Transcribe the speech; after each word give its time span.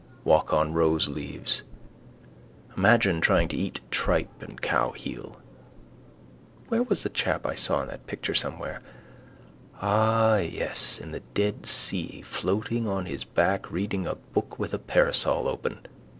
Walk 0.23 0.51
on 0.51 0.73
roseleaves. 0.73 1.61
Imagine 2.75 3.21
trying 3.21 3.47
to 3.49 3.55
eat 3.55 3.81
tripe 3.91 4.41
and 4.41 4.59
cowheel. 4.59 5.39
Where 6.69 6.81
was 6.81 7.03
the 7.03 7.09
chap 7.09 7.45
I 7.45 7.53
saw 7.53 7.83
in 7.83 7.87
that 7.89 8.07
picture 8.07 8.33
somewhere? 8.33 8.81
Ah 9.79 10.37
yes, 10.37 10.97
in 10.97 11.11
the 11.11 11.19
dead 11.35 11.67
sea 11.67 12.23
floating 12.23 12.87
on 12.87 13.05
his 13.05 13.23
back, 13.23 13.69
reading 13.69 14.07
a 14.07 14.15
book 14.15 14.57
with 14.57 14.73
a 14.73 14.79
parasol 14.79 15.47
open. 15.47 15.85